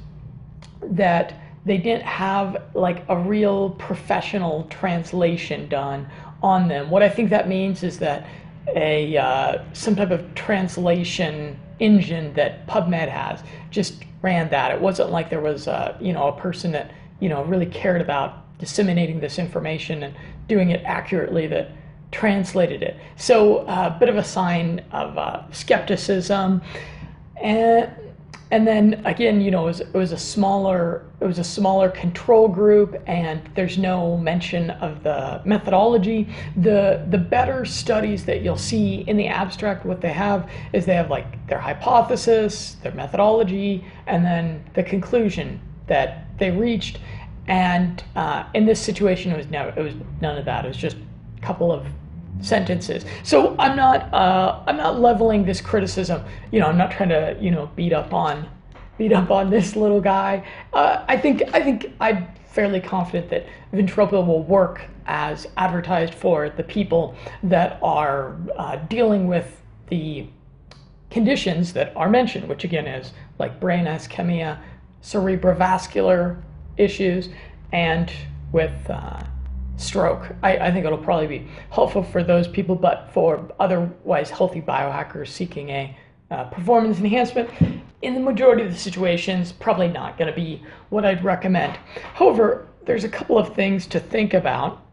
that 0.81 1.33
they 1.65 1.77
didn't 1.77 2.03
have 2.03 2.63
like 2.73 3.03
a 3.09 3.17
real 3.17 3.71
professional 3.71 4.63
translation 4.65 5.67
done 5.69 6.07
on 6.41 6.67
them. 6.67 6.89
What 6.89 7.03
I 7.03 7.09
think 7.09 7.29
that 7.29 7.47
means 7.47 7.83
is 7.83 7.99
that 7.99 8.27
a 8.75 9.17
uh, 9.17 9.63
some 9.73 9.95
type 9.95 10.11
of 10.11 10.33
translation 10.35 11.59
engine 11.79 12.33
that 12.33 12.67
PubMed 12.67 13.09
has 13.09 13.41
just 13.71 14.03
ran 14.21 14.49
that. 14.49 14.71
It 14.71 14.81
wasn't 14.81 15.11
like 15.11 15.29
there 15.29 15.41
was 15.41 15.67
a, 15.67 15.97
you 15.99 16.13
know 16.13 16.27
a 16.27 16.39
person 16.39 16.71
that 16.73 16.91
you 17.19 17.29
know 17.29 17.43
really 17.43 17.65
cared 17.65 18.01
about 18.01 18.45
disseminating 18.59 19.19
this 19.19 19.39
information 19.39 20.03
and 20.03 20.15
doing 20.47 20.69
it 20.69 20.83
accurately 20.85 21.47
that 21.47 21.71
translated 22.11 22.83
it. 22.83 22.97
So 23.15 23.59
a 23.59 23.65
uh, 23.65 23.99
bit 23.99 24.09
of 24.09 24.17
a 24.17 24.23
sign 24.23 24.83
of 24.91 25.17
uh, 25.17 25.49
skepticism. 25.51 26.61
And 27.41 27.89
and 28.51 28.67
then 28.67 29.05
again, 29.05 29.41
you 29.41 29.51
know, 29.51 29.65
it 29.65 29.67
was, 29.67 29.79
it 29.81 29.93
was 29.93 30.11
a 30.11 30.17
smaller 30.17 31.05
it 31.21 31.25
was 31.25 31.37
a 31.37 31.43
smaller 31.43 31.89
control 31.89 32.47
group, 32.47 32.95
and 33.05 33.41
there's 33.53 33.77
no 33.77 34.17
mention 34.17 34.71
of 34.71 35.03
the 35.03 35.41
methodology. 35.45 36.27
The 36.55 37.05
the 37.09 37.17
better 37.17 37.65
studies 37.65 38.25
that 38.25 38.41
you'll 38.41 38.57
see 38.57 39.01
in 39.01 39.17
the 39.17 39.27
abstract, 39.27 39.85
what 39.85 40.01
they 40.01 40.13
have 40.13 40.49
is 40.73 40.85
they 40.85 40.95
have 40.95 41.11
like 41.11 41.47
their 41.47 41.59
hypothesis, 41.59 42.77
their 42.81 42.93
methodology, 42.93 43.85
and 44.07 44.25
then 44.25 44.63
the 44.73 44.83
conclusion 44.83 45.61
that 45.87 46.25
they 46.39 46.51
reached. 46.51 46.99
And 47.49 48.03
uh, 48.15 48.45
in 48.53 48.65
this 48.65 48.79
situation, 48.79 49.31
it 49.31 49.37
was 49.37 49.47
no, 49.47 49.73
it 49.75 49.81
was 49.81 49.95
none 50.21 50.37
of 50.37 50.45
that. 50.45 50.65
It 50.65 50.67
was 50.67 50.77
just 50.77 50.95
a 50.95 51.41
couple 51.41 51.71
of 51.71 51.85
sentences. 52.41 53.05
So 53.23 53.55
I'm 53.57 53.75
not 53.75 54.13
uh, 54.13 54.61
I'm 54.67 54.77
not 54.77 54.99
leveling 54.99 55.43
this 55.43 55.59
criticism. 55.59 56.23
You 56.51 56.59
know, 56.59 56.67
I'm 56.67 56.77
not 56.77 56.91
trying 56.91 57.09
to 57.09 57.35
you 57.41 57.49
know 57.49 57.71
beat 57.75 57.91
up 57.91 58.13
on 58.13 58.47
beat 58.99 59.13
up 59.13 59.31
on 59.31 59.49
this 59.49 59.75
little 59.75 59.99
guy. 59.99 60.45
Uh, 60.73 61.03
I 61.07 61.17
think 61.17 61.41
I 61.53 61.61
think 61.61 61.91
I'm 61.99 62.27
fairly 62.45 62.79
confident 62.79 63.31
that 63.31 63.47
Ventropo 63.73 64.25
will 64.25 64.43
work 64.43 64.81
as 65.07 65.47
advertised 65.57 66.13
for 66.13 66.51
the 66.51 66.63
people 66.63 67.15
that 67.41 67.79
are 67.81 68.37
uh, 68.57 68.75
dealing 68.75 69.27
with 69.27 69.59
the 69.87 70.27
conditions 71.09 71.73
that 71.73 71.95
are 71.95 72.09
mentioned, 72.09 72.47
which 72.47 72.63
again 72.63 72.85
is 72.85 73.11
like 73.39 73.59
brain 73.59 73.85
ischemia, 73.85 74.59
cerebrovascular 75.01 76.43
issues, 76.79 77.29
and 77.71 78.11
with 78.51 78.89
uh, 78.89 79.21
stroke. 79.77 80.35
I, 80.43 80.57
I, 80.57 80.71
think 80.71 80.85
it'll 80.85 80.97
probably 80.97 81.27
be 81.27 81.47
helpful 81.69 82.03
for 82.03 82.23
those 82.23 82.47
people, 82.47 82.75
but 82.75 83.09
for 83.13 83.49
otherwise 83.59 84.29
healthy 84.29 84.61
biohackers 84.61 85.27
seeking 85.29 85.69
a 85.69 85.95
uh, 86.31 86.45
performance 86.45 86.99
enhancement, 86.99 87.49
in 88.01 88.13
the 88.13 88.19
majority 88.19 88.63
of 88.63 88.71
the 88.71 88.77
situations, 88.77 89.51
probably 89.51 89.87
not 89.87 90.17
going 90.17 90.29
to 90.29 90.35
be 90.35 90.61
what 90.89 91.05
I'd 91.05 91.23
recommend. 91.23 91.77
However, 92.13 92.67
there's 92.85 93.03
a 93.03 93.09
couple 93.09 93.37
of 93.37 93.55
things 93.55 93.85
to 93.87 93.99
think 93.99 94.33
about. 94.33 94.85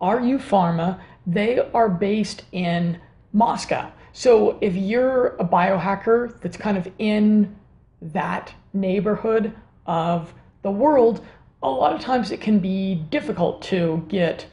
RU 0.00 0.38
Pharma, 0.38 1.00
they 1.26 1.58
are 1.58 1.88
based 1.88 2.44
in 2.52 3.00
Moscow. 3.32 3.90
So 4.12 4.58
if 4.60 4.76
you're 4.76 5.28
a 5.36 5.44
biohacker 5.44 6.40
that's 6.40 6.56
kind 6.56 6.76
of 6.76 6.90
in 6.98 7.56
that 8.00 8.54
neighborhood 8.72 9.54
of 9.86 10.32
the 10.64 10.70
world, 10.70 11.24
a 11.62 11.68
lot 11.68 11.94
of 11.94 12.00
times 12.00 12.32
it 12.32 12.40
can 12.40 12.58
be 12.58 12.96
difficult 13.10 13.62
to 13.62 14.04
get 14.08 14.46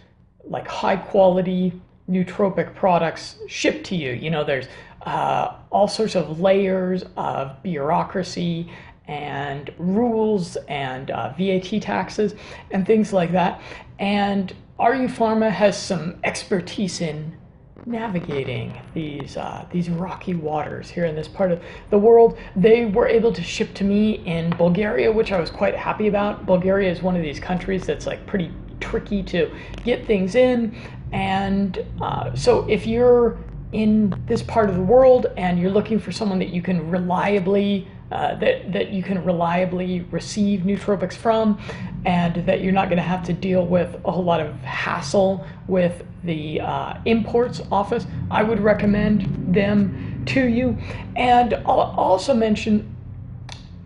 like 0.44 0.68
high 0.68 0.98
quality 0.98 1.82
nootropic 2.10 2.76
products 2.76 3.38
shipped 3.48 3.86
to 3.86 3.96
you. 3.96 4.12
You 4.12 4.30
know, 4.30 4.44
there's 4.44 4.68
uh, 5.04 5.56
all 5.72 5.88
sorts 5.88 6.16
of 6.16 6.42
layers 6.42 7.06
of 7.16 7.64
bureaucracy 7.64 8.70
and 9.08 9.74
rules 9.78 10.58
and 10.68 11.12
uh, 11.12 11.34
VAT 11.38 11.82
taxes 11.82 12.36
and 12.72 12.86
things 12.86 13.14
like 13.14 13.32
that. 13.32 13.62
And 13.98 14.54
RU 14.78 15.08
Pharma 15.08 15.50
has 15.50 15.82
some 15.82 16.20
expertise 16.26 17.00
in 17.00 17.38
navigating 17.86 18.80
these 18.94 19.38
uh, 19.38 19.66
these 19.72 19.90
rocky 19.90 20.36
waters 20.36 20.90
here 20.90 21.06
in 21.06 21.16
this 21.16 21.28
part 21.28 21.52
of 21.52 21.62
the 21.90 21.98
world. 21.98 22.38
They 22.56 22.86
were 22.86 23.08
able 23.08 23.34
to 23.34 23.44
ship 23.44 23.74
to 23.76 23.84
me 23.84 24.24
in 24.26 24.52
Bulgaria, 24.52 25.12
which 25.12 25.32
I 25.32 25.40
was 25.40 25.50
quite 25.50 25.76
happy 25.76 26.08
about. 26.08 26.46
Bulgaria 26.46 26.92
is 26.92 27.02
one 27.02 27.16
of 27.16 27.22
these 27.22 27.40
countries 27.40 27.86
that's 27.86 28.06
like 28.06 28.26
pretty 28.26 28.52
tricky 28.80 29.24
to 29.24 29.52
get 29.84 30.06
things 30.06 30.36
in, 30.36 30.76
and 31.12 31.86
uh, 32.02 32.36
so 32.36 32.68
if 32.70 32.86
you're 32.88 33.38
in 33.72 34.22
this 34.28 34.44
part 34.44 34.70
of 34.70 34.76
the 34.76 34.82
world 34.82 35.28
and 35.38 35.58
you're 35.58 35.72
looking 35.72 35.98
for 35.98 36.12
someone 36.12 36.40
that 36.40 36.50
you 36.50 36.62
can 36.62 36.90
reliably 36.90 37.88
uh, 38.12 38.36
that, 38.36 38.72
that 38.72 38.90
you 38.90 39.02
can 39.02 39.24
reliably 39.24 40.02
receive 40.12 40.62
nootropics 40.62 41.14
from 41.14 41.60
and 42.06 42.46
that 42.46 42.62
you're 42.62 42.74
not 42.74 42.90
going 42.90 42.98
to 42.98 43.04
have 43.04 43.24
to 43.24 43.34
deal 43.34 43.66
with 43.66 44.00
a 44.06 44.12
whole 44.12 44.24
lot 44.24 44.40
of 44.40 44.54
hassle 44.62 45.46
with 45.68 46.04
the 46.24 46.60
uh, 46.62 46.96
imports 47.06 47.62
office, 47.72 48.06
I 48.30 48.44
would 48.44 48.60
recommend 48.60 49.54
them 49.54 50.24
to 50.28 50.46
you. 50.48 50.78
And 51.16 51.54
I'll 51.54 51.94
also 51.98 52.34
mention 52.34 52.96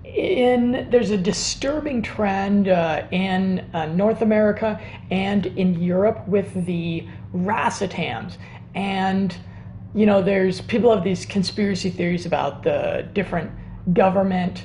in 0.03 0.87
there's 0.89 1.11
a 1.11 1.17
disturbing 1.17 2.01
trend 2.01 2.69
uh, 2.69 3.05
in 3.11 3.59
uh, 3.73 3.85
North 3.87 4.21
America 4.21 4.79
and 5.11 5.45
in 5.45 5.81
Europe 5.81 6.25
with 6.27 6.65
the 6.65 7.07
racetams 7.33 8.37
and 8.75 9.35
you 9.95 10.05
know, 10.05 10.21
there's 10.21 10.59
people 10.59 10.93
have 10.93 11.05
these 11.05 11.25
conspiracy 11.25 11.89
theories 11.89 12.25
about 12.25 12.63
the 12.63 13.07
different 13.13 13.49
government 13.93 14.63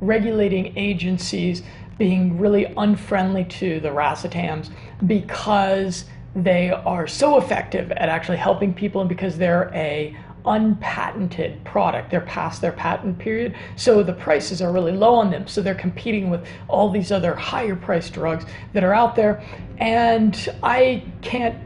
regulating 0.00 0.76
agencies 0.76 1.62
being 1.98 2.38
really 2.38 2.64
unfriendly 2.76 3.44
to 3.44 3.80
the 3.80 3.88
racetams 3.88 4.70
because 5.06 6.04
they 6.34 6.70
are 6.70 7.06
so 7.06 7.38
effective 7.38 7.92
at 7.92 8.08
actually 8.08 8.38
helping 8.38 8.72
people 8.72 9.00
and 9.00 9.08
because 9.08 9.36
they're 9.36 9.70
a 9.74 10.16
unpatented 10.44 11.62
product. 11.64 12.10
They're 12.10 12.22
past 12.22 12.60
their 12.60 12.72
patent 12.72 13.18
period, 13.18 13.54
so 13.76 14.02
the 14.02 14.12
prices 14.12 14.60
are 14.60 14.72
really 14.72 14.92
low 14.92 15.14
on 15.14 15.30
them. 15.30 15.46
So 15.46 15.62
they're 15.62 15.74
competing 15.74 16.30
with 16.30 16.44
all 16.68 16.90
these 16.90 17.12
other 17.12 17.34
higher 17.34 17.76
priced 17.76 18.14
drugs 18.14 18.44
that 18.72 18.82
are 18.82 18.94
out 18.94 19.14
there. 19.14 19.44
And 19.78 20.36
I 20.62 21.04
can't 21.20 21.58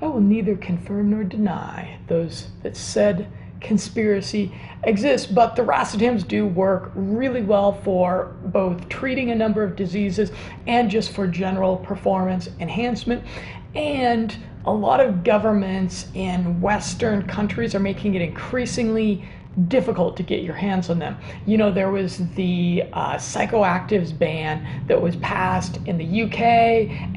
I 0.00 0.06
will 0.06 0.20
neither 0.20 0.54
confirm 0.56 1.10
nor 1.10 1.24
deny 1.24 1.98
those 2.06 2.48
that 2.62 2.76
said 2.76 3.28
conspiracy 3.60 4.52
exists, 4.84 5.26
but 5.26 5.56
the 5.56 5.62
racetams 5.62 6.26
do 6.26 6.46
work 6.46 6.92
really 6.94 7.42
well 7.42 7.72
for 7.82 8.36
both 8.44 8.88
treating 8.88 9.30
a 9.30 9.34
number 9.34 9.62
of 9.62 9.76
diseases 9.76 10.30
and 10.66 10.90
just 10.90 11.12
for 11.12 11.26
general 11.26 11.76
performance 11.76 12.48
enhancement. 12.60 13.22
And 13.74 14.36
a 14.64 14.72
lot 14.72 15.00
of 15.00 15.24
governments 15.24 16.08
in 16.14 16.60
Western 16.60 17.26
countries 17.26 17.74
are 17.74 17.80
making 17.80 18.14
it 18.14 18.22
increasingly 18.22 19.24
difficult 19.66 20.16
to 20.16 20.22
get 20.22 20.42
your 20.42 20.54
hands 20.54 20.88
on 20.88 20.98
them. 20.98 21.16
You 21.46 21.56
know, 21.56 21.72
there 21.72 21.90
was 21.90 22.18
the 22.34 22.84
uh, 22.92 23.14
psychoactives 23.14 24.16
ban 24.16 24.84
that 24.86 25.00
was 25.00 25.16
passed 25.16 25.80
in 25.86 25.98
the 25.98 26.22
UK, 26.22 26.38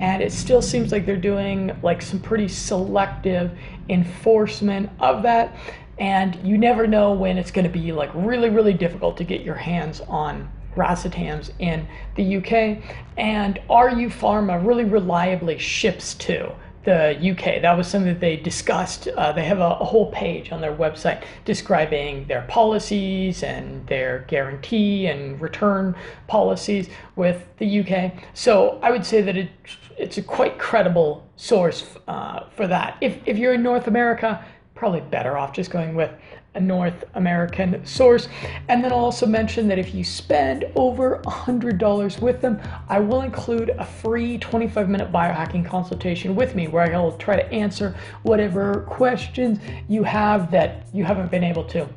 and 0.02 0.24
it 0.24 0.32
still 0.32 0.62
seems 0.62 0.92
like 0.92 1.06
they're 1.06 1.18
doing 1.18 1.72
like 1.84 2.02
some 2.02 2.20
pretty 2.20 2.48
selective 2.48 3.52
enforcement 3.90 4.90
of 5.00 5.22
that. 5.24 5.56
And 6.02 6.36
you 6.44 6.58
never 6.58 6.88
know 6.88 7.14
when 7.14 7.38
it's 7.38 7.52
going 7.52 7.64
to 7.64 7.70
be 7.72 7.92
like 7.92 8.10
really, 8.16 8.50
really 8.50 8.74
difficult 8.74 9.16
to 9.18 9.24
get 9.24 9.42
your 9.42 9.54
hands 9.54 10.02
on 10.02 10.52
racetams 10.76 11.52
in 11.60 11.88
the 12.16 12.38
UK. 12.38 12.84
And 13.18 13.60
RU 13.70 14.10
Pharma 14.10 14.66
really 14.66 14.84
reliably 14.84 15.60
ships 15.60 16.16
to 16.16 16.54
the 16.86 17.16
UK. 17.32 17.62
That 17.62 17.78
was 17.78 17.88
something 17.88 18.12
that 18.12 18.20
they 18.20 18.36
discussed. 18.36 19.10
Uh, 19.10 19.32
they 19.32 19.46
have 19.46 19.60
a, 19.60 19.78
a, 19.80 19.86
whole 19.86 20.12
page 20.12 20.52
on 20.52 20.60
their 20.60 20.76
website 20.76 21.24
describing 21.46 22.26
their 22.26 22.42
policies 22.48 23.44
and 23.44 23.86
their 23.86 24.26
guarantee 24.28 25.06
and 25.06 25.40
return 25.40 25.96
policies 26.26 26.90
with 27.16 27.46
the 27.60 27.82
UK. 27.82 28.14
So 28.34 28.80
I 28.82 28.90
would 28.90 29.06
say 29.06 29.22
that 29.22 29.38
it, 29.38 29.52
it's 30.00 30.18
a 30.18 30.24
quite 30.24 30.58
credible 30.58 31.30
source 31.36 31.96
uh, 32.08 32.50
for 32.56 32.66
that. 32.66 32.98
If, 33.02 33.20
if 33.28 33.38
you're 33.38 33.54
in 33.54 33.62
North 33.62 33.86
America, 33.86 34.44
probably 34.82 35.02
better 35.02 35.38
off 35.38 35.54
just 35.54 35.70
going 35.70 35.94
with 35.94 36.10
a 36.56 36.60
North 36.60 37.06
American 37.13 37.86
source. 37.86 38.28
And 38.67 38.84
then 38.84 38.91
I'll 38.91 38.98
also 38.98 39.28
mention 39.28 39.67
that 39.67 39.78
if 39.78 39.94
you 39.94 40.04
spend 40.04 40.65
over 40.76 41.22
$100 41.26 42.20
with 42.20 42.41
them, 42.41 42.60
I 42.89 43.00
will 43.00 43.22
include 43.22 43.70
a 43.78 43.86
free 43.86 44.39
25 44.39 44.89
minute 44.89 45.12
biohacking 45.12 45.63
consultation 45.63 46.36
with 46.36 46.56
me 46.56 46.67
where 46.67 46.91
I'll 46.96 47.15
try 47.17 47.36
to 47.36 47.48
answer 47.54 47.96
whatever 48.24 48.82
questions 48.89 49.60
you 49.88 50.02
have 50.02 50.50
that 50.50 50.88
you 50.91 51.04
haven't 51.04 51.30
been 51.30 51.44
able 51.44 51.65
to 51.65 51.88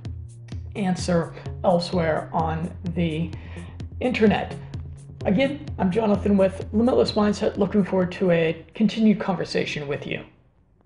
answer 0.76 1.32
elsewhere 1.64 2.28
on 2.34 2.70
the 2.92 3.30
internet. 4.00 4.54
Again, 5.24 5.64
I'm 5.78 5.90
Jonathan 5.90 6.36
with 6.36 6.68
Limitless 6.74 7.12
Mindset, 7.12 7.56
looking 7.56 7.82
forward 7.82 8.12
to 8.12 8.30
a 8.30 8.62
continued 8.74 9.20
conversation 9.20 9.88
with 9.88 10.06
you. 10.06 10.22